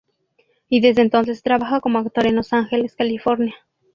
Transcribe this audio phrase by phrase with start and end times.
[0.67, 3.53] Y desde entonces trabaja como actor en Los Ángeles, California.